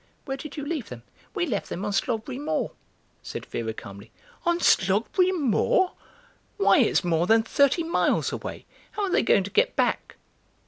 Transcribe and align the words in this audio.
Where 0.25 0.35
did 0.37 0.57
you 0.57 0.65
leave 0.65 0.89
them?" 0.89 1.03
"We 1.35 1.45
left 1.45 1.69
them 1.69 1.85
on 1.85 1.91
Slogberry 1.91 2.39
Moor," 2.39 2.71
said 3.21 3.45
Vera 3.45 3.71
calmly. 3.71 4.09
"On 4.47 4.57
Slogberry 4.59 5.31
Moor? 5.31 5.91
Why, 6.57 6.79
it's 6.79 7.03
more 7.03 7.27
than 7.27 7.43
thirty 7.43 7.83
miles 7.83 8.31
away! 8.31 8.65
How 8.93 9.03
are 9.03 9.11
they 9.11 9.21
going 9.21 9.43
to 9.43 9.51
get 9.51 9.75
back?" 9.75 10.15